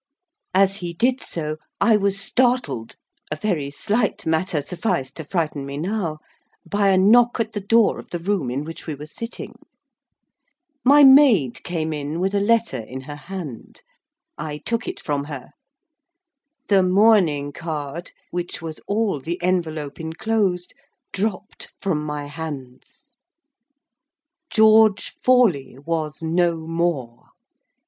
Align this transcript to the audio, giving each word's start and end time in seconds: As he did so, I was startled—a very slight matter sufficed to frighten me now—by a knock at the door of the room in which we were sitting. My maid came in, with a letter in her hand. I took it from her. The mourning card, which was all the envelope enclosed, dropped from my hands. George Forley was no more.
As 0.55 0.77
he 0.77 0.93
did 0.93 1.21
so, 1.21 1.57
I 1.79 1.95
was 1.95 2.19
startled—a 2.19 3.35
very 3.35 3.69
slight 3.69 4.25
matter 4.25 4.59
sufficed 4.63 5.15
to 5.17 5.23
frighten 5.23 5.63
me 5.63 5.77
now—by 5.77 6.87
a 6.89 6.97
knock 6.97 7.39
at 7.39 7.51
the 7.51 7.61
door 7.61 7.99
of 7.99 8.09
the 8.09 8.17
room 8.17 8.49
in 8.49 8.63
which 8.63 8.87
we 8.87 8.95
were 8.95 9.05
sitting. 9.05 9.57
My 10.83 11.03
maid 11.03 11.63
came 11.63 11.93
in, 11.93 12.19
with 12.19 12.33
a 12.33 12.39
letter 12.39 12.79
in 12.79 13.01
her 13.01 13.15
hand. 13.15 13.83
I 14.39 14.57
took 14.57 14.87
it 14.87 14.99
from 14.99 15.25
her. 15.25 15.51
The 16.67 16.81
mourning 16.81 17.51
card, 17.51 18.09
which 18.31 18.59
was 18.59 18.79
all 18.87 19.19
the 19.19 19.39
envelope 19.43 19.99
enclosed, 19.99 20.73
dropped 21.13 21.73
from 21.79 22.03
my 22.03 22.25
hands. 22.25 23.13
George 24.49 25.11
Forley 25.21 25.77
was 25.77 26.23
no 26.23 26.55
more. 26.57 27.25